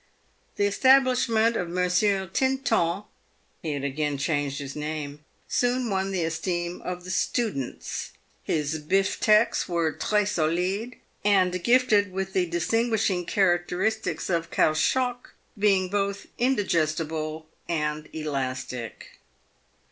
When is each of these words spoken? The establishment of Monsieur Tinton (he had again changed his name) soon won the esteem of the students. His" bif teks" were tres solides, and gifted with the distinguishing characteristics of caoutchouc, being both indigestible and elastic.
The 0.55 0.65
establishment 0.65 1.55
of 1.55 1.69
Monsieur 1.69 2.25
Tinton 2.25 3.03
(he 3.61 3.73
had 3.73 3.83
again 3.83 4.17
changed 4.17 4.57
his 4.57 4.75
name) 4.75 5.23
soon 5.47 5.91
won 5.91 6.09
the 6.09 6.23
esteem 6.23 6.81
of 6.81 7.03
the 7.03 7.11
students. 7.11 8.09
His" 8.41 8.79
bif 8.79 9.19
teks" 9.19 9.67
were 9.67 9.91
tres 9.91 10.31
solides, 10.31 10.95
and 11.23 11.63
gifted 11.63 12.11
with 12.11 12.33
the 12.33 12.47
distinguishing 12.47 13.27
characteristics 13.27 14.27
of 14.27 14.49
caoutchouc, 14.49 15.35
being 15.55 15.87
both 15.87 16.25
indigestible 16.39 17.45
and 17.69 18.09
elastic. 18.11 19.19